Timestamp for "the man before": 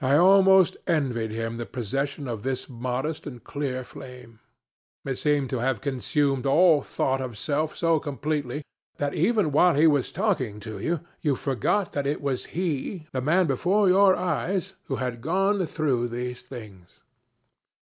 13.12-13.88